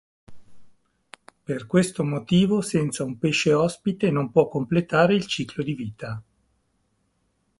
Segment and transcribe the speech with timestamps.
[1.43, 6.21] Per questo motivo senza un pesce ospite non può completare il ciclo di vita.